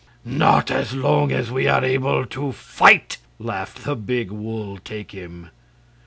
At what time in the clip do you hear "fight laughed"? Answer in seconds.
2.53-3.83